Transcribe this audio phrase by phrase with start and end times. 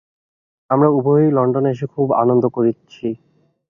[0.69, 3.07] আমরা উভয়েই লণ্ডনে এসে খুব আনন্দ করেছি।